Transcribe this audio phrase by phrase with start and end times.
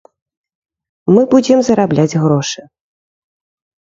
[1.13, 2.61] Мы будзем зарабляць грошы.